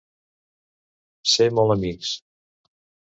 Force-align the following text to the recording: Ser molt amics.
Ser 1.33 1.49
molt 1.59 1.75
amics. 1.75 2.15